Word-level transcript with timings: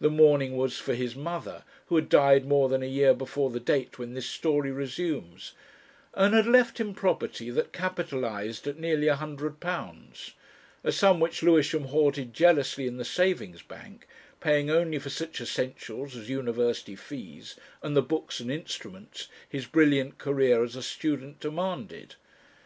The 0.00 0.08
mourning 0.08 0.56
was 0.56 0.78
for 0.78 0.94
his 0.94 1.14
mother, 1.14 1.64
who 1.88 1.96
had 1.96 2.08
died 2.08 2.46
more 2.46 2.70
than 2.70 2.82
a 2.82 2.86
year 2.86 3.12
before 3.12 3.50
the 3.50 3.60
date 3.60 3.98
when 3.98 4.14
this 4.14 4.24
story 4.24 4.72
resumes, 4.72 5.52
and 6.14 6.32
had 6.34 6.46
left 6.46 6.80
him 6.80 6.94
property 6.94 7.50
that 7.50 7.70
capitalized 7.70 8.66
at 8.66 8.78
nearly 8.78 9.06
a 9.06 9.16
hundred 9.16 9.60
pounds, 9.60 10.32
a 10.82 10.90
sum 10.90 11.20
which 11.20 11.42
Lewisham 11.42 11.88
hoarded 11.88 12.32
jealously 12.32 12.86
in 12.86 12.96
the 12.96 13.04
Savings 13.04 13.60
Bank, 13.60 14.06
paying 14.40 14.70
only 14.70 14.98
for 14.98 15.10
such 15.10 15.42
essentials 15.42 16.16
as 16.16 16.30
university 16.30 16.96
fees, 16.96 17.56
and 17.82 17.94
the 17.94 18.00
books 18.00 18.40
and 18.40 18.50
instruments 18.50 19.28
his 19.46 19.66
brilliant 19.66 20.16
career 20.16 20.64
as 20.64 20.74
a 20.74 20.82
student 20.82 21.38
demanded. 21.38 22.14